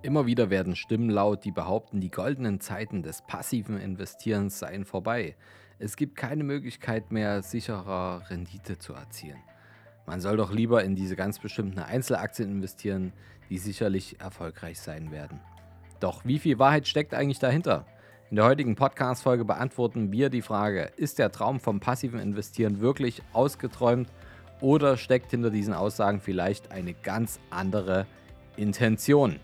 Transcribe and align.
Immer 0.00 0.26
wieder 0.26 0.48
werden 0.48 0.76
Stimmen 0.76 1.10
laut, 1.10 1.44
die 1.44 1.50
behaupten, 1.50 2.00
die 2.00 2.10
goldenen 2.10 2.60
Zeiten 2.60 3.02
des 3.02 3.22
passiven 3.22 3.80
Investierens 3.80 4.60
seien 4.60 4.84
vorbei. 4.84 5.34
Es 5.80 5.96
gibt 5.96 6.14
keine 6.14 6.44
Möglichkeit 6.44 7.10
mehr, 7.10 7.42
sicherer 7.42 8.22
Rendite 8.30 8.78
zu 8.78 8.92
erzielen. 8.92 9.42
Man 10.06 10.20
soll 10.20 10.36
doch 10.36 10.52
lieber 10.52 10.84
in 10.84 10.94
diese 10.94 11.16
ganz 11.16 11.40
bestimmten 11.40 11.80
Einzelaktien 11.80 12.48
investieren, 12.48 13.12
die 13.50 13.58
sicherlich 13.58 14.20
erfolgreich 14.20 14.78
sein 14.78 15.10
werden. 15.10 15.40
Doch 15.98 16.24
wie 16.24 16.38
viel 16.38 16.60
Wahrheit 16.60 16.86
steckt 16.86 17.12
eigentlich 17.12 17.40
dahinter? 17.40 17.84
In 18.30 18.36
der 18.36 18.44
heutigen 18.44 18.76
Podcast-Folge 18.76 19.44
beantworten 19.44 20.12
wir 20.12 20.30
die 20.30 20.42
Frage: 20.42 20.92
Ist 20.96 21.18
der 21.18 21.32
Traum 21.32 21.58
vom 21.58 21.80
passiven 21.80 22.20
Investieren 22.20 22.80
wirklich 22.80 23.20
ausgeträumt 23.32 24.12
oder 24.60 24.96
steckt 24.96 25.32
hinter 25.32 25.50
diesen 25.50 25.74
Aussagen 25.74 26.20
vielleicht 26.20 26.70
eine 26.70 26.94
ganz 26.94 27.40
andere 27.50 28.06
Intention? 28.56 29.40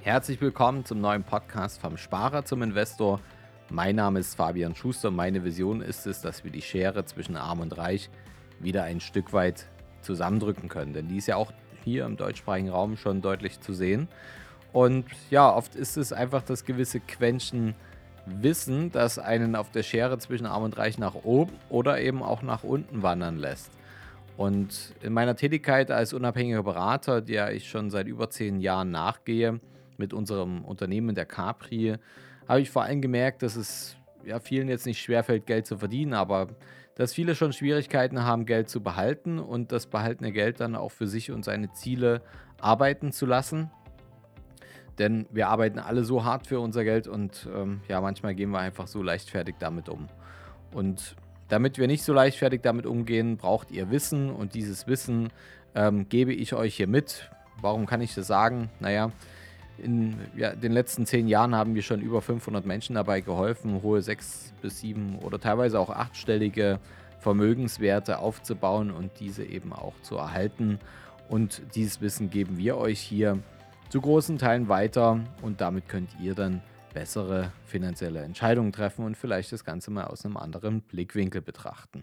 Herzlich 0.00 0.40
willkommen 0.40 0.84
zum 0.84 1.00
neuen 1.00 1.24
Podcast 1.24 1.80
vom 1.80 1.96
Sparer 1.96 2.44
zum 2.44 2.62
Investor. 2.62 3.20
Mein 3.68 3.96
Name 3.96 4.20
ist 4.20 4.36
Fabian 4.36 4.76
Schuster. 4.76 5.10
Meine 5.10 5.42
Vision 5.42 5.82
ist 5.82 6.06
es, 6.06 6.22
dass 6.22 6.44
wir 6.44 6.52
die 6.52 6.62
Schere 6.62 7.04
zwischen 7.04 7.36
Arm 7.36 7.58
und 7.60 7.76
Reich 7.76 8.08
wieder 8.60 8.84
ein 8.84 9.00
Stück 9.00 9.32
weit 9.32 9.66
zusammendrücken 10.00 10.68
können. 10.68 10.92
Denn 10.94 11.08
die 11.08 11.16
ist 11.16 11.26
ja 11.26 11.34
auch 11.36 11.52
hier 11.84 12.06
im 12.06 12.16
deutschsprachigen 12.16 12.70
Raum 12.70 12.96
schon 12.96 13.20
deutlich 13.22 13.60
zu 13.60 13.74
sehen. 13.74 14.08
Und 14.72 15.04
ja, 15.30 15.52
oft 15.52 15.74
ist 15.74 15.96
es 15.96 16.12
einfach 16.12 16.42
das 16.42 16.64
gewisse 16.64 17.00
Quäntchen 17.00 17.74
Wissen, 18.24 18.92
das 18.92 19.18
einen 19.18 19.56
auf 19.56 19.72
der 19.72 19.82
Schere 19.82 20.18
zwischen 20.18 20.46
Arm 20.46 20.62
und 20.62 20.78
Reich 20.78 20.98
nach 20.98 21.16
oben 21.24 21.52
oder 21.70 22.00
eben 22.00 22.22
auch 22.22 22.42
nach 22.42 22.62
unten 22.62 23.02
wandern 23.02 23.36
lässt. 23.36 23.72
Und 24.36 24.94
in 25.02 25.12
meiner 25.12 25.34
Tätigkeit 25.34 25.90
als 25.90 26.12
unabhängiger 26.12 26.62
Berater, 26.62 27.20
der 27.20 27.52
ich 27.52 27.68
schon 27.68 27.90
seit 27.90 28.06
über 28.06 28.30
zehn 28.30 28.60
Jahren 28.60 28.92
nachgehe, 28.92 29.58
mit 29.98 30.14
unserem 30.14 30.64
Unternehmen 30.64 31.14
der 31.14 31.26
Capri, 31.26 31.96
habe 32.48 32.60
ich 32.60 32.70
vor 32.70 32.82
allem 32.82 33.02
gemerkt, 33.02 33.42
dass 33.42 33.56
es 33.56 33.96
ja, 34.24 34.40
vielen 34.40 34.68
jetzt 34.68 34.86
nicht 34.86 35.00
schwerfällt, 35.00 35.46
Geld 35.46 35.66
zu 35.66 35.76
verdienen, 35.78 36.14
aber 36.14 36.48
dass 36.94 37.14
viele 37.14 37.34
schon 37.34 37.52
Schwierigkeiten 37.52 38.24
haben, 38.24 38.44
Geld 38.44 38.68
zu 38.68 38.82
behalten 38.82 39.38
und 39.38 39.70
das 39.70 39.86
behaltene 39.86 40.32
Geld 40.32 40.60
dann 40.60 40.74
auch 40.74 40.90
für 40.90 41.06
sich 41.06 41.30
und 41.30 41.44
seine 41.44 41.72
Ziele 41.72 42.22
arbeiten 42.60 43.12
zu 43.12 43.24
lassen. 43.24 43.70
Denn 44.98 45.26
wir 45.30 45.48
arbeiten 45.48 45.78
alle 45.78 46.02
so 46.02 46.24
hart 46.24 46.48
für 46.48 46.58
unser 46.58 46.82
Geld 46.82 47.06
und 47.06 47.48
ähm, 47.54 47.82
ja, 47.86 48.00
manchmal 48.00 48.34
gehen 48.34 48.50
wir 48.50 48.58
einfach 48.58 48.88
so 48.88 49.00
leichtfertig 49.00 49.54
damit 49.60 49.88
um. 49.88 50.08
Und 50.72 51.14
damit 51.48 51.78
wir 51.78 51.86
nicht 51.86 52.02
so 52.02 52.12
leichtfertig 52.12 52.62
damit 52.62 52.84
umgehen, 52.84 53.36
braucht 53.36 53.70
ihr 53.70 53.90
Wissen 53.90 54.30
und 54.30 54.54
dieses 54.54 54.88
Wissen 54.88 55.30
ähm, 55.76 56.08
gebe 56.08 56.32
ich 56.32 56.52
euch 56.54 56.74
hier 56.74 56.88
mit. 56.88 57.30
Warum 57.60 57.86
kann 57.86 58.00
ich 58.00 58.14
das 58.14 58.26
sagen? 58.26 58.70
Naja, 58.80 59.12
in 59.78 60.16
ja, 60.36 60.54
den 60.54 60.72
letzten 60.72 61.06
zehn 61.06 61.28
Jahren 61.28 61.54
haben 61.54 61.74
wir 61.74 61.82
schon 61.82 62.00
über 62.00 62.22
500 62.22 62.66
Menschen 62.66 62.94
dabei 62.94 63.20
geholfen, 63.20 63.82
hohe 63.82 64.02
sechs 64.02 64.52
bis 64.62 64.80
sieben 64.80 65.18
oder 65.18 65.38
teilweise 65.40 65.78
auch 65.78 65.90
achtstellige 65.90 66.80
Vermögenswerte 67.20 68.18
aufzubauen 68.18 68.90
und 68.90 69.10
diese 69.20 69.44
eben 69.44 69.72
auch 69.72 69.94
zu 70.02 70.16
erhalten. 70.16 70.78
Und 71.28 71.62
dieses 71.74 72.00
Wissen 72.00 72.30
geben 72.30 72.58
wir 72.58 72.76
euch 72.76 73.00
hier 73.00 73.38
zu 73.88 74.00
großen 74.00 74.38
Teilen 74.38 74.68
weiter 74.68 75.20
und 75.42 75.60
damit 75.60 75.88
könnt 75.88 76.10
ihr 76.20 76.34
dann 76.34 76.62
bessere 76.94 77.52
finanzielle 77.64 78.22
Entscheidungen 78.22 78.72
treffen 78.72 79.04
und 79.04 79.16
vielleicht 79.16 79.52
das 79.52 79.64
Ganze 79.64 79.90
mal 79.90 80.04
aus 80.04 80.24
einem 80.24 80.36
anderen 80.36 80.82
Blickwinkel 80.82 81.42
betrachten. 81.42 82.02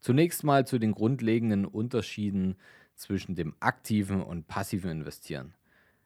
Zunächst 0.00 0.42
mal 0.42 0.66
zu 0.66 0.78
den 0.78 0.92
grundlegenden 0.92 1.64
Unterschieden 1.64 2.56
zwischen 2.94 3.34
dem 3.34 3.54
aktiven 3.60 4.22
und 4.22 4.48
passiven 4.48 4.90
Investieren. 4.90 5.54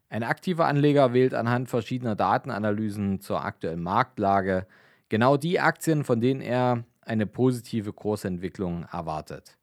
Ein 0.09 0.23
aktiver 0.23 0.67
Anleger 0.67 1.13
wählt 1.13 1.35
anhand 1.35 1.69
verschiedener 1.69 2.15
Datenanalysen 2.15 3.21
zur 3.21 3.45
aktuellen 3.45 3.83
Marktlage 3.83 4.67
genau 5.09 5.37
die 5.37 5.61
Aktien, 5.61 6.05
von 6.05 6.21
denen 6.21 6.41
er 6.41 6.85
eine 7.01 7.27
positive 7.27 7.93
Kursentwicklung 7.93 8.85
erwartet. 8.93 9.59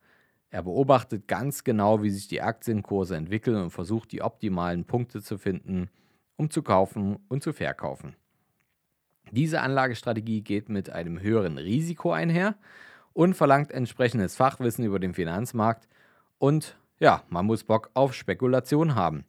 Er 0.50 0.64
beobachtet 0.64 1.28
ganz 1.28 1.64
genau, 1.64 2.04
wie 2.04 2.10
sich 2.10 2.28
die 2.28 2.42
Aktienkurse 2.42 3.16
entwickeln 3.16 3.58
und 3.58 3.72
versucht 3.72 4.12
die 4.12 4.22
optimalen 4.22 4.86
Punkte 4.86 5.22
zu 5.22 5.38
finden, 5.38 5.90
um 6.36 6.50
zu 6.50 6.62
kaufen 6.62 7.18
und 7.28 7.42
zu 7.42 7.54
verkaufen. 7.54 8.16
Diese 9.32 9.62
Anlagestrategie 9.62 10.42
geht 10.42 10.70
mit 10.70 10.90
einem 10.90 11.20
höheren 11.20 11.58
Risiko 11.58 12.12
einher 12.12 12.56
und 13.14 13.34
verlangt 13.34 13.72
entsprechendes 13.72 14.36
Fachwissen 14.36 14.86
über 14.86 15.00
den 15.00 15.14
Finanzmarkt 15.14 15.88
und 16.38 16.78
ja, 17.00 17.24
man 17.30 17.46
muss 17.46 17.64
Bock 17.64 17.90
auf 17.94 18.14
Spekulation 18.14 18.96
haben. 18.96 19.26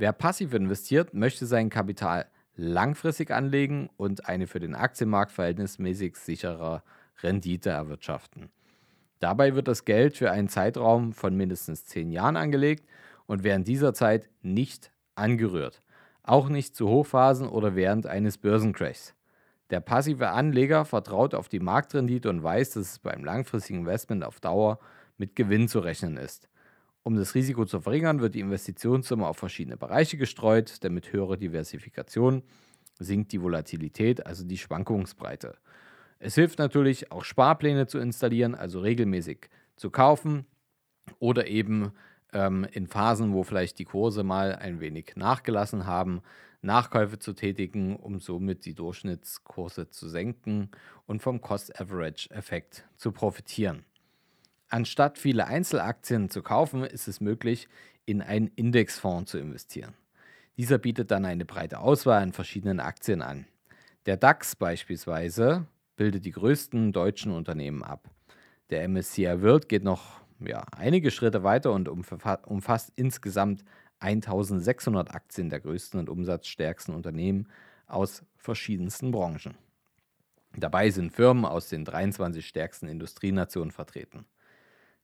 Wer 0.00 0.14
passiv 0.14 0.54
investiert, 0.54 1.12
möchte 1.12 1.44
sein 1.44 1.68
Kapital 1.68 2.24
langfristig 2.56 3.30
anlegen 3.30 3.90
und 3.98 4.30
eine 4.30 4.46
für 4.46 4.58
den 4.58 4.74
Aktienmarkt 4.74 5.30
verhältnismäßig 5.30 6.16
sichere 6.16 6.82
Rendite 7.22 7.68
erwirtschaften. 7.68 8.48
Dabei 9.18 9.54
wird 9.54 9.68
das 9.68 9.84
Geld 9.84 10.16
für 10.16 10.30
einen 10.30 10.48
Zeitraum 10.48 11.12
von 11.12 11.36
mindestens 11.36 11.84
10 11.84 12.12
Jahren 12.12 12.38
angelegt 12.38 12.88
und 13.26 13.44
während 13.44 13.68
dieser 13.68 13.92
Zeit 13.92 14.30
nicht 14.40 14.90
angerührt, 15.16 15.82
auch 16.22 16.48
nicht 16.48 16.74
zu 16.74 16.88
Hochphasen 16.88 17.46
oder 17.46 17.76
während 17.76 18.06
eines 18.06 18.38
Börsencrashs. 18.38 19.14
Der 19.68 19.80
passive 19.80 20.30
Anleger 20.30 20.86
vertraut 20.86 21.34
auf 21.34 21.50
die 21.50 21.60
Marktrendite 21.60 22.30
und 22.30 22.42
weiß, 22.42 22.70
dass 22.70 22.92
es 22.92 22.98
beim 23.00 23.22
langfristigen 23.22 23.80
Investment 23.80 24.24
auf 24.24 24.40
Dauer 24.40 24.78
mit 25.18 25.36
Gewinn 25.36 25.68
zu 25.68 25.80
rechnen 25.80 26.16
ist. 26.16 26.48
Um 27.02 27.16
das 27.16 27.34
Risiko 27.34 27.64
zu 27.64 27.80
verringern, 27.80 28.20
wird 28.20 28.34
die 28.34 28.40
Investitionssumme 28.40 29.26
auf 29.26 29.38
verschiedene 29.38 29.76
Bereiche 29.76 30.16
gestreut, 30.16 30.82
denn 30.82 30.92
mit 30.92 31.12
höherer 31.12 31.36
Diversifikation 31.36 32.42
sinkt 32.98 33.32
die 33.32 33.40
Volatilität, 33.40 34.26
also 34.26 34.44
die 34.44 34.58
Schwankungsbreite. 34.58 35.56
Es 36.18 36.34
hilft 36.34 36.58
natürlich 36.58 37.10
auch 37.10 37.24
Sparpläne 37.24 37.86
zu 37.86 37.98
installieren, 37.98 38.54
also 38.54 38.80
regelmäßig 38.80 39.48
zu 39.76 39.90
kaufen 39.90 40.44
oder 41.18 41.46
eben 41.46 41.92
ähm, 42.34 42.66
in 42.70 42.86
Phasen, 42.86 43.32
wo 43.32 43.42
vielleicht 43.42 43.78
die 43.78 43.86
Kurse 43.86 44.22
mal 44.22 44.54
ein 44.54 44.80
wenig 44.80 45.12
nachgelassen 45.16 45.86
haben, 45.86 46.20
Nachkäufe 46.62 47.18
zu 47.18 47.32
tätigen, 47.32 47.96
um 47.96 48.20
somit 48.20 48.66
die 48.66 48.74
Durchschnittskurse 48.74 49.88
zu 49.88 50.08
senken 50.10 50.70
und 51.06 51.22
vom 51.22 51.40
Cost-Average-Effekt 51.40 52.86
zu 52.96 53.12
profitieren. 53.12 53.84
Anstatt 54.70 55.18
viele 55.18 55.48
Einzelaktien 55.48 56.30
zu 56.30 56.42
kaufen, 56.42 56.84
ist 56.84 57.08
es 57.08 57.20
möglich, 57.20 57.68
in 58.06 58.22
einen 58.22 58.46
Indexfonds 58.54 59.32
zu 59.32 59.38
investieren. 59.38 59.94
Dieser 60.56 60.78
bietet 60.78 61.10
dann 61.10 61.24
eine 61.24 61.44
breite 61.44 61.80
Auswahl 61.80 62.22
an 62.22 62.32
verschiedenen 62.32 62.78
Aktien 62.78 63.20
an. 63.20 63.46
Der 64.06 64.16
DAX 64.16 64.54
beispielsweise 64.54 65.66
bildet 65.96 66.24
die 66.24 66.30
größten 66.30 66.92
deutschen 66.92 67.32
Unternehmen 67.32 67.82
ab. 67.82 68.08
Der 68.70 68.88
MSCI 68.88 69.42
World 69.42 69.68
geht 69.68 69.82
noch 69.82 70.20
ja, 70.38 70.64
einige 70.76 71.10
Schritte 71.10 71.42
weiter 71.42 71.72
und 71.72 71.88
umfasst 71.88 72.92
insgesamt 72.94 73.64
1600 73.98 75.12
Aktien 75.12 75.50
der 75.50 75.60
größten 75.60 75.98
und 75.98 76.08
umsatzstärksten 76.08 76.94
Unternehmen 76.94 77.48
aus 77.86 78.22
verschiedensten 78.36 79.10
Branchen. 79.10 79.58
Dabei 80.56 80.90
sind 80.90 81.12
Firmen 81.12 81.44
aus 81.44 81.68
den 81.68 81.84
23 81.84 82.46
stärksten 82.46 82.88
Industrienationen 82.88 83.72
vertreten. 83.72 84.26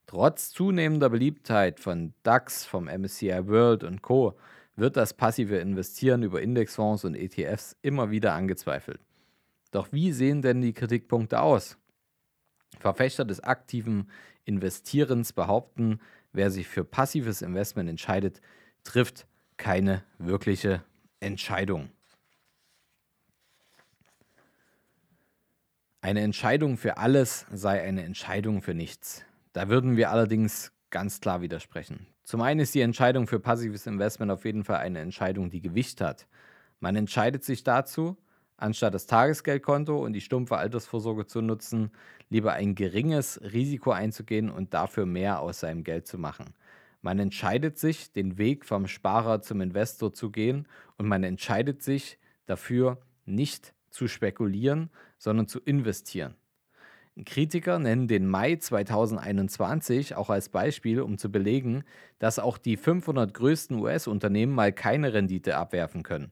Trotz 0.07 0.51
zunehmender 0.51 1.09
Beliebtheit 1.09 1.81
von 1.81 2.13
DAX, 2.23 2.63
vom 2.65 2.85
MSCI 2.85 3.45
World 3.47 3.83
und 3.83 4.01
Co. 4.01 4.37
wird 4.77 4.95
das 4.95 5.13
passive 5.13 5.57
Investieren 5.57 6.23
über 6.23 6.41
Indexfonds 6.41 7.03
und 7.03 7.13
ETFs 7.13 7.75
immer 7.81 8.09
wieder 8.09 8.33
angezweifelt. 8.33 9.01
Doch 9.71 9.91
wie 9.91 10.13
sehen 10.13 10.41
denn 10.41 10.61
die 10.61 10.71
Kritikpunkte 10.71 11.41
aus? 11.41 11.77
Verfechter 12.79 13.25
des 13.25 13.41
aktiven 13.41 14.09
Investierens 14.45 15.33
behaupten, 15.33 15.99
wer 16.31 16.51
sich 16.51 16.69
für 16.69 16.85
passives 16.85 17.41
Investment 17.41 17.89
entscheidet, 17.89 18.39
trifft 18.85 19.27
keine 19.57 20.05
wirkliche 20.19 20.85
Entscheidung. 21.19 21.89
Eine 25.99 26.21
Entscheidung 26.21 26.77
für 26.77 26.95
alles 26.95 27.45
sei 27.51 27.81
eine 27.83 28.03
Entscheidung 28.03 28.61
für 28.61 28.73
nichts. 28.73 29.26
Da 29.57 29.69
würden 29.69 29.97
wir 29.97 30.11
allerdings 30.11 30.71
ganz 30.91 31.19
klar 31.19 31.41
widersprechen. 31.41 32.05
Zum 32.23 32.41
einen 32.41 32.59
ist 32.59 32.75
die 32.75 32.81
Entscheidung 32.81 33.25
für 33.25 33.39
passives 33.39 33.87
Investment 33.87 34.31
auf 34.31 34.45
jeden 34.45 34.63
Fall 34.63 34.77
eine 34.77 34.99
Entscheidung, 34.99 35.49
die 35.49 35.61
Gewicht 35.61 35.99
hat. 35.99 36.27
Man 36.79 36.95
entscheidet 36.95 37.43
sich 37.43 37.63
dazu, 37.63 38.17
anstatt 38.57 38.93
das 38.93 39.07
Tagesgeldkonto 39.07 39.97
und 39.97 40.13
die 40.13 40.21
stumpfe 40.21 40.57
Altersvorsorge 40.57 41.25
zu 41.25 41.41
nutzen, 41.41 41.89
lieber 42.29 42.53
ein 42.53 42.75
geringes 42.75 43.41
Risiko 43.41 43.89
einzugehen 43.89 44.51
und 44.51 44.75
dafür 44.75 45.07
mehr 45.07 45.39
aus 45.39 45.61
seinem 45.61 45.83
Geld 45.83 46.05
zu 46.05 46.19
machen. 46.19 46.53
Man 47.01 47.17
entscheidet 47.17 47.79
sich, 47.79 48.11
den 48.13 48.37
Weg 48.37 48.63
vom 48.63 48.85
Sparer 48.85 49.41
zum 49.41 49.61
Investor 49.61 50.13
zu 50.13 50.29
gehen 50.29 50.67
und 50.99 51.07
man 51.07 51.23
entscheidet 51.23 51.81
sich 51.81 52.19
dafür, 52.45 52.99
nicht 53.25 53.73
zu 53.89 54.07
spekulieren, 54.07 54.91
sondern 55.17 55.47
zu 55.47 55.59
investieren. 55.59 56.35
Kritiker 57.25 57.79
nennen 57.79 58.07
den 58.07 58.27
Mai 58.27 58.55
2021 58.57 60.15
auch 60.15 60.29
als 60.29 60.49
Beispiel, 60.49 61.01
um 61.01 61.17
zu 61.17 61.31
belegen, 61.31 61.83
dass 62.19 62.39
auch 62.39 62.57
die 62.57 62.77
500 62.77 63.33
größten 63.33 63.77
US-Unternehmen 63.77 64.53
mal 64.53 64.71
keine 64.71 65.13
Rendite 65.13 65.57
abwerfen 65.57 66.03
können. 66.03 66.31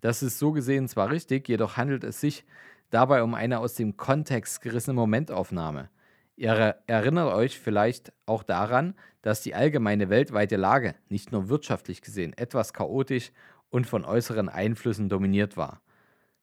Das 0.00 0.22
ist 0.22 0.38
so 0.38 0.52
gesehen 0.52 0.88
zwar 0.88 1.10
richtig, 1.10 1.48
jedoch 1.48 1.76
handelt 1.76 2.04
es 2.04 2.20
sich 2.20 2.44
dabei 2.90 3.22
um 3.22 3.34
eine 3.34 3.60
aus 3.60 3.74
dem 3.74 3.96
Kontext 3.96 4.60
gerissene 4.60 4.94
Momentaufnahme. 4.94 5.90
Ihr 6.36 6.76
erinnert 6.86 7.32
euch 7.34 7.58
vielleicht 7.58 8.12
auch 8.24 8.42
daran, 8.42 8.94
dass 9.22 9.42
die 9.42 9.54
allgemeine 9.54 10.08
weltweite 10.08 10.56
Lage, 10.56 10.94
nicht 11.08 11.32
nur 11.32 11.48
wirtschaftlich 11.48 12.00
gesehen, 12.00 12.32
etwas 12.36 12.72
chaotisch 12.72 13.32
und 13.68 13.86
von 13.86 14.04
äußeren 14.04 14.48
Einflüssen 14.48 15.08
dominiert 15.08 15.56
war. 15.56 15.82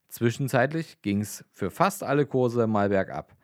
Zwischenzeitlich 0.10 1.02
ging 1.02 1.22
es 1.22 1.44
für 1.52 1.70
fast 1.70 2.04
alle 2.04 2.26
Kurse 2.26 2.68
mal 2.68 2.90
bergab. 2.90 3.37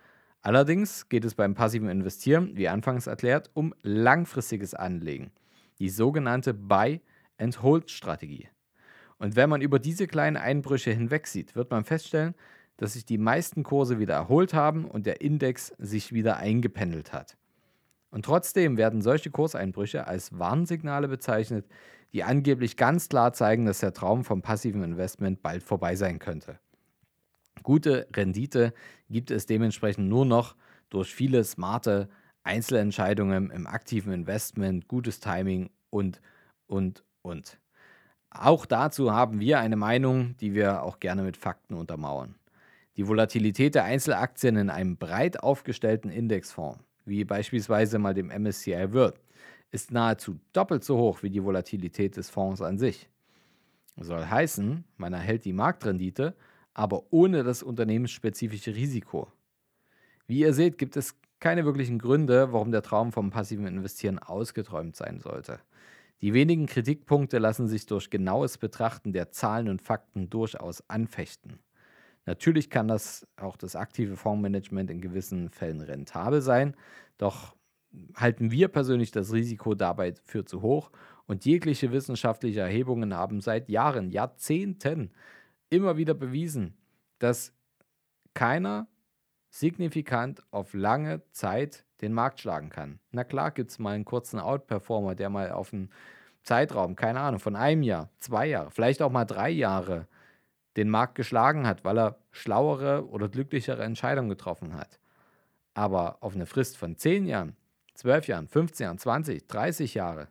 Allerdings 0.44 1.07
geht 1.07 1.24
es 1.24 1.36
beim 1.36 1.56
passiven 1.56 1.88
Investieren, 1.88 2.51
wie 2.56 2.68
anfangs 2.68 3.07
erklärt, 3.07 3.50
um 3.54 3.74
langfristiges 3.81 4.74
Anlegen, 4.74 5.31
die 5.80 5.88
sogenannte 5.88 6.54
Buy-and-Hold-Strategie. 6.54 8.50
Und 9.19 9.38
wenn 9.38 9.50
man 9.50 9.62
über 9.62 9.80
diese 9.80 10.06
kleinen 10.06 10.36
Einbrüche 10.36 10.92
hinwegsieht, 10.92 11.56
wird 11.56 11.72
man 11.72 11.86
feststellen, 11.86 12.36
dass 12.75 12.94
sich 12.94 13.06
die 13.06 13.18
meisten 13.18 13.63
Kurse 13.63 14.00
wieder 14.00 14.16
erholt 14.16 14.54
haben 14.54 14.84
und 14.84 15.06
der 15.06 15.22
Index 15.22 15.74
sich 15.78 16.12
wieder 16.12 16.36
eingependelt 16.36 17.13
hat. 17.13 17.38
Und 18.12 18.25
trotzdem 18.25 18.75
werden 18.75 19.01
solche 19.01 19.31
Kurseinbrüche 19.31 20.07
als 20.07 20.38
Warnsignale 20.38 21.07
bezeichnet, 21.07 21.66
die 22.12 22.24
angeblich 22.24 22.75
ganz 22.75 23.07
klar 23.07 23.31
zeigen, 23.31 23.66
dass 23.66 23.80
der 23.80 23.94
Traum 23.94 24.25
vom 24.25 24.42
passiven 24.42 24.84
Investment 24.84 25.42
bald 25.42 25.63
vorbei 25.63 25.96
sein 25.96 26.19
könnte. 26.19 26.60
Gute 27.62 28.08
Rendite 28.14 28.74
gibt 29.10 29.32
es 29.32 29.46
dementsprechend 29.46 30.10
nur 30.10 30.26
noch 30.26 30.56
durch 30.90 31.14
viele 31.14 31.44
smarte 31.44 32.10
Einzelentscheidungen 32.44 33.52
im 33.52 33.68
aktiven 33.68 34.12
Investment, 34.12 34.88
gutes 34.88 35.20
Timing 35.20 35.70
und, 35.90 36.22
und, 36.68 37.04
und. 37.22 37.60
Auch 38.30 38.66
dazu 38.66 39.14
haben 39.14 39.40
wir 39.40 39.60
eine 39.60 39.76
Meinung, 39.76 40.36
die 40.38 40.54
wir 40.54 40.84
auch 40.84 41.00
gerne 41.00 41.22
mit 41.22 41.38
Fakten 41.38 41.76
untermauern. 41.76 42.36
Die 42.98 43.08
Volatilität 43.08 43.76
der 43.76 43.86
Einzelaktien 43.86 44.56
in 44.56 44.70
einem 44.70 44.98
breit 44.98 45.42
aufgestellten 45.42 46.10
Indexfonds, 46.10 46.80
wie 47.06 47.24
beispielsweise 47.24 48.00
mal 48.00 48.14
dem 48.14 48.28
MSCI 48.28 48.94
World, 48.94 49.16
ist 49.72 49.92
nahezu 49.92 50.40
doppelt 50.52 50.84
so 50.84 50.98
hoch 50.98 51.24
wie 51.24 51.30
die 51.30 51.44
Volatilität 51.44 52.18
des 52.18 52.30
Fonds 52.30 52.62
an 52.62 52.78
sich. 52.78 53.10
Soll 53.98 54.26
heißen, 54.26 54.84
man 54.98 55.14
erhält 55.14 55.46
die 55.46 55.54
Marktrendite, 55.54 56.36
aber 56.74 57.04
ohne 57.12 57.44
das 57.44 57.64
unternehmensspezifische 57.64 58.75
Risiko. 58.75 59.31
Wie 60.28 60.40
ihr 60.40 60.54
seht, 60.54 60.78
gibt 60.78 60.98
es 60.98 61.16
keine 61.40 61.66
wirklichen 61.66 62.00
Gründe, 62.00 62.54
warum 62.54 62.72
der 62.72 62.81
Traum 62.81 63.12
vom 63.12 63.30
passiven 63.30 63.68
Investieren 63.68 64.20
ausgeträumt 64.20 64.96
sein 64.96 65.20
sollte. 65.20 65.60
Die 66.22 66.34
wenigen 66.34 66.68
Kritikpunkte 66.68 67.38
lassen 67.38 67.68
sich 67.68 67.86
durch 67.86 68.10
genaues 68.10 68.58
Betrachten 68.58 69.12
der 69.12 69.31
Zahlen 69.31 69.68
und 69.68 69.81
Fakten 69.81 70.30
durchaus 70.30 70.90
anfechten. 70.90 71.60
Natürlich 72.25 72.70
kann 72.70 72.88
das 72.88 73.28
auch 73.36 73.58
das 73.58 73.75
aktive 73.75 74.16
Fondsmanagement 74.16 74.90
in 74.90 75.02
gewissen 75.02 75.50
Fällen 75.50 75.81
rentabel 75.81 76.42
sein, 76.42 76.78
doch 77.18 77.56
halten 78.16 78.52
wir 78.52 78.70
persönlich 78.70 79.12
das 79.12 79.34
Risiko 79.34 79.75
dabei 79.75 80.14
für 80.24 80.46
zu 80.46 80.62
hoch 80.62 80.92
und 81.25 81.46
jegliche 81.46 81.92
wissenschaftliche 81.92 82.62
Erhebungen 82.62 83.14
haben 83.14 83.42
seit 83.42 83.70
Jahren, 83.70 84.10
Jahrzehnten 84.10 85.12
immer 85.74 85.98
wieder 85.98 86.14
bewiesen, 86.14 86.78
dass 87.20 87.54
keiner 88.34 88.88
signifikant 89.50 90.44
auf 90.52 90.74
lange 90.74 91.22
Zeit 91.31 91.86
den 92.02 92.14
Markt 92.14 92.40
schlagen 92.40 92.70
kann. 92.70 93.00
Na 93.12 93.24
klar 93.24 93.52
gibt 93.52 93.72
es 93.72 93.80
mal 93.80 93.96
einen 93.96 94.06
kurzen 94.06 94.40
Outperformer, 94.40 95.16
der 95.16 95.30
mal 95.30 95.52
auf 95.52 95.74
einen 95.74 95.90
Zeitraum, 96.44 96.96
keine 96.96 97.22
Ahnung, 97.22 97.40
von 97.40 97.56
einem 97.56 97.84
Jahr, 97.84 98.10
zwei 98.20 98.48
Jahre, 98.48 98.72
vielleicht 98.72 99.02
auch 99.02 99.12
mal 99.12 99.25
drei 99.25 99.50
Jahre 99.50 100.08
den 100.75 100.90
Markt 100.90 101.16
geschlagen 101.16 101.66
hat, 101.68 101.86
weil 101.86 101.98
er 101.98 102.18
schlauere 102.31 103.08
oder 103.08 103.30
glücklichere 103.30 103.84
Entscheidungen 103.84 104.30
getroffen 104.30 104.74
hat. 104.75 105.00
Aber 105.74 106.18
auf 106.22 106.36
eine 106.36 106.46
Frist 106.46 106.78
von 106.78 106.98
10 106.98 107.25
Jahren, 107.25 107.56
12 107.94 108.28
Jahren, 108.28 108.48
15 108.48 108.86
Jahren, 108.86 108.98
20, 108.98 109.48
30 109.48 109.94
Jahre, 109.94 110.28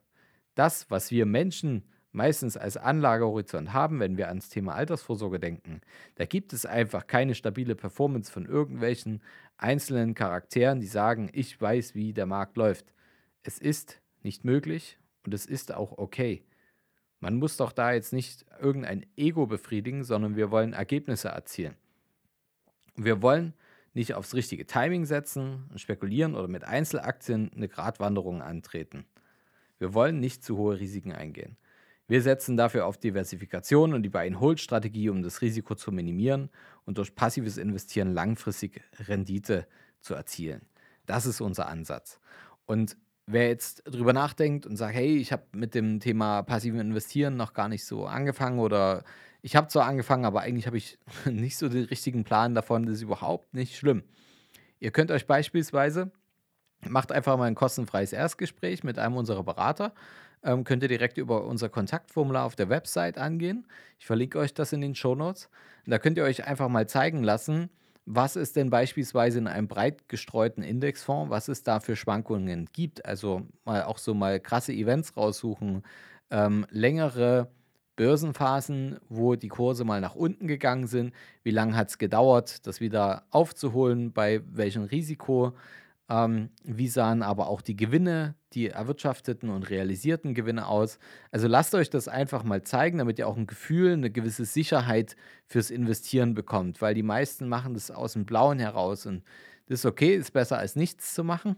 das, 0.54 0.90
was 0.90 1.10
wir 1.10 1.26
Menschen 1.26 1.84
meistens 2.12 2.56
als 2.56 2.76
Anlagehorizont 2.76 3.72
haben, 3.72 3.98
wenn 4.00 4.16
wir 4.16 4.28
ans 4.28 4.48
Thema 4.48 4.74
Altersvorsorge 4.74 5.40
denken, 5.40 5.80
da 6.16 6.26
gibt 6.26 6.52
es 6.52 6.66
einfach 6.66 7.06
keine 7.06 7.34
stabile 7.34 7.74
Performance 7.74 8.30
von 8.30 8.46
irgendwelchen 8.46 9.22
einzelnen 9.56 10.14
Charakteren, 10.14 10.80
die 10.80 10.86
sagen, 10.86 11.30
ich 11.32 11.60
weiß, 11.60 11.94
wie 11.94 12.12
der 12.12 12.26
Markt 12.26 12.56
läuft. 12.56 12.92
Es 13.42 13.58
ist 13.58 14.00
nicht 14.22 14.44
möglich 14.44 14.98
und 15.24 15.34
es 15.34 15.46
ist 15.46 15.72
auch 15.72 15.98
okay. 15.98 16.44
Man 17.20 17.36
muss 17.36 17.56
doch 17.56 17.72
da 17.72 17.92
jetzt 17.92 18.12
nicht 18.12 18.44
irgendein 18.60 19.06
Ego 19.16 19.46
befriedigen, 19.46 20.04
sondern 20.04 20.36
wir 20.36 20.50
wollen 20.50 20.72
Ergebnisse 20.72 21.28
erzielen. 21.28 21.76
Wir 22.96 23.22
wollen 23.22 23.54
nicht 23.94 24.14
aufs 24.14 24.34
richtige 24.34 24.66
Timing 24.66 25.04
setzen, 25.04 25.70
spekulieren 25.76 26.34
oder 26.34 26.48
mit 26.48 26.64
Einzelaktien 26.64 27.50
eine 27.54 27.68
Gratwanderung 27.68 28.42
antreten. 28.42 29.04
Wir 29.78 29.94
wollen 29.94 30.20
nicht 30.20 30.44
zu 30.44 30.56
hohe 30.56 30.78
Risiken 30.80 31.12
eingehen. 31.12 31.56
Wir 32.08 32.20
setzen 32.20 32.56
dafür 32.56 32.86
auf 32.86 32.98
Diversifikation 32.98 33.94
und 33.94 34.02
die 34.02 34.08
Buy-and-Hold-Strategie, 34.08 35.08
um 35.08 35.22
das 35.22 35.40
Risiko 35.40 35.74
zu 35.74 35.92
minimieren 35.92 36.50
und 36.84 36.98
durch 36.98 37.14
passives 37.14 37.56
Investieren 37.56 38.12
langfristig 38.12 38.82
Rendite 39.08 39.66
zu 40.00 40.14
erzielen. 40.14 40.62
Das 41.06 41.26
ist 41.26 41.40
unser 41.40 41.68
Ansatz. 41.68 42.20
Und 42.66 42.96
wer 43.26 43.48
jetzt 43.48 43.82
drüber 43.86 44.12
nachdenkt 44.12 44.66
und 44.66 44.76
sagt, 44.76 44.94
hey, 44.94 45.16
ich 45.16 45.32
habe 45.32 45.44
mit 45.52 45.74
dem 45.74 46.00
Thema 46.00 46.42
passiven 46.42 46.80
Investieren 46.80 47.36
noch 47.36 47.52
gar 47.52 47.68
nicht 47.68 47.84
so 47.84 48.06
angefangen 48.06 48.58
oder 48.58 49.04
ich 49.42 49.56
habe 49.56 49.68
zwar 49.68 49.86
angefangen, 49.86 50.24
aber 50.24 50.40
eigentlich 50.40 50.66
habe 50.66 50.76
ich 50.76 50.98
nicht 51.24 51.56
so 51.56 51.68
den 51.68 51.84
richtigen 51.84 52.24
Plan 52.24 52.54
davon, 52.54 52.86
das 52.86 52.96
ist 52.96 53.02
überhaupt 53.02 53.54
nicht 53.54 53.76
schlimm. 53.76 54.02
Ihr 54.80 54.90
könnt 54.90 55.10
euch 55.10 55.26
beispielsweise, 55.26 56.10
macht 56.88 57.12
einfach 57.12 57.36
mal 57.36 57.44
ein 57.44 57.54
kostenfreies 57.54 58.12
Erstgespräch 58.12 58.82
mit 58.82 58.98
einem 58.98 59.16
unserer 59.16 59.44
Berater, 59.44 59.94
ähm, 60.42 60.64
könnt 60.64 60.82
ihr 60.82 60.88
direkt 60.88 61.18
über 61.18 61.44
unser 61.44 61.68
Kontaktformular 61.68 62.44
auf 62.44 62.56
der 62.56 62.68
Website 62.68 63.18
angehen. 63.18 63.66
Ich 63.98 64.06
verlinke 64.06 64.38
euch 64.38 64.54
das 64.54 64.72
in 64.72 64.80
den 64.80 64.94
Show 64.94 65.14
Notes. 65.14 65.48
Da 65.86 65.98
könnt 65.98 66.16
ihr 66.18 66.24
euch 66.24 66.46
einfach 66.46 66.68
mal 66.68 66.88
zeigen 66.88 67.22
lassen, 67.22 67.70
was 68.04 68.36
es 68.36 68.52
denn 68.52 68.70
beispielsweise 68.70 69.38
in 69.38 69.46
einem 69.46 69.68
breit 69.68 70.08
gestreuten 70.08 70.62
Indexfonds, 70.62 71.30
was 71.30 71.48
es 71.48 71.62
da 71.62 71.80
für 71.80 71.96
Schwankungen 71.96 72.68
gibt. 72.72 73.04
Also 73.04 73.42
mal 73.64 73.84
auch 73.84 73.98
so 73.98 74.14
mal 74.14 74.40
krasse 74.40 74.72
Events 74.72 75.16
raussuchen, 75.16 75.82
ähm, 76.30 76.66
längere 76.70 77.48
Börsenphasen, 77.96 78.98
wo 79.08 79.36
die 79.36 79.48
Kurse 79.48 79.84
mal 79.84 80.00
nach 80.00 80.14
unten 80.14 80.46
gegangen 80.46 80.86
sind. 80.86 81.12
Wie 81.42 81.50
lange 81.50 81.76
hat 81.76 81.90
es 81.90 81.98
gedauert, 81.98 82.66
das 82.66 82.80
wieder 82.80 83.24
aufzuholen, 83.30 84.12
bei 84.12 84.40
welchem 84.50 84.84
Risiko? 84.84 85.52
Ähm, 86.12 86.50
wie 86.62 86.88
sahen 86.88 87.22
aber 87.22 87.46
auch 87.46 87.62
die 87.62 87.74
Gewinne, 87.74 88.34
die 88.52 88.68
erwirtschafteten 88.68 89.48
und 89.48 89.70
realisierten 89.70 90.34
Gewinne 90.34 90.66
aus? 90.66 90.98
Also 91.30 91.48
lasst 91.48 91.74
euch 91.74 91.88
das 91.88 92.06
einfach 92.06 92.44
mal 92.44 92.62
zeigen, 92.62 92.98
damit 92.98 93.18
ihr 93.18 93.26
auch 93.26 93.38
ein 93.38 93.46
Gefühl, 93.46 93.94
eine 93.94 94.10
gewisse 94.10 94.44
Sicherheit 94.44 95.16
fürs 95.46 95.70
Investieren 95.70 96.34
bekommt, 96.34 96.82
weil 96.82 96.94
die 96.94 97.02
meisten 97.02 97.48
machen 97.48 97.72
das 97.72 97.90
aus 97.90 98.12
dem 98.12 98.26
Blauen 98.26 98.58
heraus 98.58 99.06
und 99.06 99.24
das 99.68 99.80
ist 99.80 99.86
okay, 99.86 100.14
ist 100.14 100.34
besser 100.34 100.58
als 100.58 100.76
nichts 100.76 101.14
zu 101.14 101.24
machen, 101.24 101.56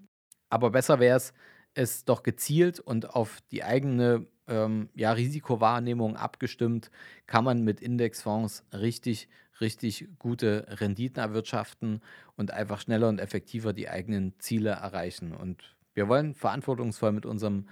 aber 0.50 0.70
besser 0.70 1.00
wäre 1.00 1.16
es, 1.16 1.32
es 1.74 2.04
doch 2.04 2.22
gezielt 2.22 2.78
und 2.78 3.10
auf 3.10 3.40
die 3.50 3.64
eigene 3.64 4.28
ähm, 4.46 4.88
ja, 4.94 5.10
Risikowahrnehmung 5.12 6.16
abgestimmt, 6.16 6.92
kann 7.26 7.44
man 7.44 7.64
mit 7.64 7.80
Indexfonds 7.80 8.62
richtig 8.72 9.28
richtig 9.60 10.08
gute 10.18 10.66
Renditen 10.68 11.22
erwirtschaften 11.22 12.00
und 12.36 12.50
einfach 12.50 12.80
schneller 12.80 13.08
und 13.08 13.20
effektiver 13.20 13.72
die 13.72 13.88
eigenen 13.88 14.34
Ziele 14.38 14.70
erreichen. 14.70 15.34
Und 15.34 15.76
wir 15.94 16.08
wollen 16.08 16.34
verantwortungsvoll 16.34 17.12
mit 17.12 17.26
unserem 17.26 17.66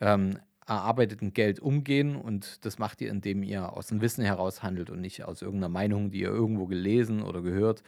ähm, 0.00 0.38
erarbeiteten 0.66 1.32
Geld 1.32 1.60
umgehen 1.60 2.16
und 2.16 2.64
das 2.64 2.78
macht 2.78 3.00
ihr, 3.00 3.10
indem 3.10 3.42
ihr 3.42 3.72
aus 3.72 3.86
dem 3.86 4.00
Wissen 4.00 4.24
heraus 4.24 4.62
handelt 4.62 4.90
und 4.90 5.00
nicht 5.00 5.24
aus 5.24 5.42
irgendeiner 5.42 5.68
Meinung, 5.68 6.10
die 6.10 6.20
ihr 6.20 6.28
irgendwo 6.28 6.66
gelesen 6.66 7.22
oder 7.22 7.40
gehört 7.40 7.82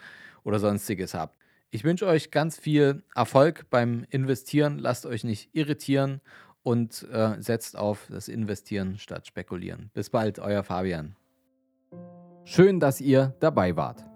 oder 0.44 0.60
sonstiges 0.60 1.14
habt. 1.14 1.36
Ich 1.70 1.84
wünsche 1.84 2.06
euch 2.06 2.30
ganz 2.30 2.56
viel 2.58 3.02
Erfolg 3.14 3.68
beim 3.68 4.06
Investieren. 4.10 4.78
Lasst 4.78 5.04
euch 5.04 5.22
nicht 5.22 5.50
irritieren 5.52 6.20
und 6.62 7.06
äh, 7.10 7.36
setzt 7.40 7.76
auf 7.76 8.06
das 8.10 8.28
Investieren 8.28 8.98
statt 8.98 9.26
Spekulieren. 9.26 9.90
Bis 9.92 10.08
bald, 10.08 10.38
euer 10.38 10.62
Fabian. 10.62 11.16
Schön, 12.50 12.80
dass 12.80 13.02
ihr 13.02 13.34
dabei 13.40 13.76
wart. 13.76 14.06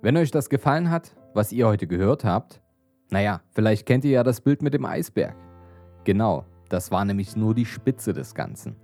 Wenn 0.00 0.16
euch 0.16 0.30
das 0.30 0.48
gefallen 0.48 0.88
hat, 0.88 1.16
was 1.34 1.50
ihr 1.50 1.66
heute 1.66 1.88
gehört 1.88 2.24
habt, 2.24 2.62
naja, 3.10 3.40
vielleicht 3.50 3.86
kennt 3.86 4.04
ihr 4.04 4.12
ja 4.12 4.22
das 4.22 4.40
Bild 4.40 4.62
mit 4.62 4.72
dem 4.72 4.84
Eisberg. 4.84 5.34
Genau, 6.04 6.44
das 6.68 6.92
war 6.92 7.04
nämlich 7.04 7.34
nur 7.34 7.56
die 7.56 7.64
Spitze 7.64 8.12
des 8.12 8.36
Ganzen. 8.36 8.76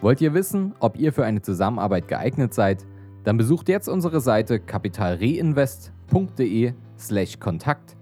Wollt 0.00 0.20
ihr 0.20 0.34
wissen, 0.34 0.74
ob 0.80 0.98
ihr 0.98 1.12
für 1.12 1.24
eine 1.24 1.42
Zusammenarbeit 1.42 2.08
geeignet 2.08 2.54
seid? 2.54 2.84
Dann 3.22 3.36
besucht 3.36 3.68
jetzt 3.68 3.88
unsere 3.88 4.20
Seite 4.20 4.58
kapitalreinvest.de 4.58 6.72
slash 6.98 7.38
Kontakt 7.38 7.96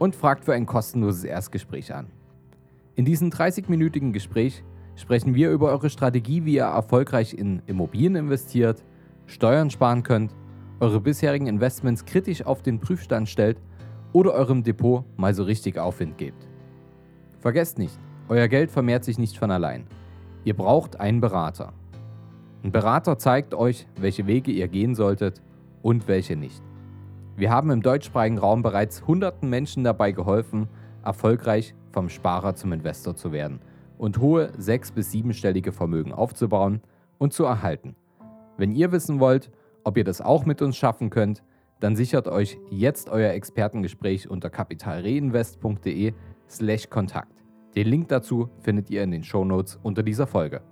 und 0.00 0.16
fragt 0.16 0.44
für 0.44 0.54
ein 0.54 0.66
kostenloses 0.66 1.22
Erstgespräch 1.22 1.94
an. 1.94 2.08
In 2.96 3.04
diesem 3.04 3.30
30-minütigen 3.30 4.10
Gespräch 4.10 4.64
sprechen 4.96 5.36
wir 5.36 5.52
über 5.52 5.68
eure 5.68 5.88
Strategie, 5.88 6.44
wie 6.44 6.54
ihr 6.54 6.64
erfolgreich 6.64 7.32
in 7.32 7.62
Immobilien 7.66 8.16
investiert, 8.16 8.82
Steuern 9.28 9.68
sparen 9.68 10.02
könnt, 10.02 10.34
eure 10.80 11.00
bisherigen 11.00 11.46
Investments 11.46 12.06
kritisch 12.06 12.44
auf 12.46 12.62
den 12.62 12.80
Prüfstand 12.80 13.28
stellt 13.28 13.60
oder 14.14 14.32
eurem 14.32 14.62
Depot 14.62 15.04
mal 15.18 15.34
so 15.34 15.42
richtig 15.42 15.78
Aufwind 15.78 16.16
gebt. 16.16 16.48
Vergesst 17.40 17.78
nicht, 17.78 17.98
euer 18.28 18.48
Geld 18.48 18.70
vermehrt 18.70 19.04
sich 19.04 19.18
nicht 19.18 19.36
von 19.38 19.50
allein. 19.50 19.86
Ihr 20.44 20.56
braucht 20.56 20.98
einen 20.98 21.20
Berater. 21.20 21.74
Ein 22.64 22.72
Berater 22.72 23.18
zeigt 23.18 23.54
euch, 23.54 23.86
welche 24.00 24.26
Wege 24.26 24.50
ihr 24.50 24.66
gehen 24.66 24.94
solltet 24.94 25.42
und 25.82 26.08
welche 26.08 26.34
nicht. 26.34 26.62
Wir 27.36 27.50
haben 27.50 27.70
im 27.70 27.82
deutschsprachigen 27.82 28.38
Raum 28.38 28.62
bereits 28.62 29.06
hunderten 29.06 29.50
Menschen 29.50 29.84
dabei 29.84 30.10
geholfen, 30.12 30.68
erfolgreich 31.04 31.74
vom 31.92 32.08
Sparer 32.08 32.54
zum 32.54 32.72
Investor 32.72 33.14
zu 33.14 33.30
werden 33.30 33.60
und 33.98 34.18
hohe 34.20 34.52
sechs- 34.56 34.90
bis 34.90 35.10
siebenstellige 35.10 35.72
Vermögen 35.72 36.12
aufzubauen 36.12 36.80
und 37.18 37.34
zu 37.34 37.44
erhalten. 37.44 37.94
Wenn 38.58 38.72
ihr 38.72 38.92
wissen 38.92 39.20
wollt, 39.20 39.50
ob 39.84 39.96
ihr 39.96 40.04
das 40.04 40.20
auch 40.20 40.44
mit 40.44 40.60
uns 40.60 40.76
schaffen 40.76 41.08
könnt, 41.10 41.44
dann 41.80 41.96
sichert 41.96 42.26
euch 42.26 42.58
jetzt 42.70 43.08
euer 43.08 43.32
Expertengespräch 43.32 44.28
unter 44.28 44.50
kapitalreinvest.de/kontakt. 44.50 47.44
Den 47.76 47.86
Link 47.86 48.08
dazu 48.08 48.48
findet 48.58 48.90
ihr 48.90 49.04
in 49.04 49.12
den 49.12 49.22
Shownotes 49.22 49.78
unter 49.82 50.02
dieser 50.02 50.26
Folge. 50.26 50.62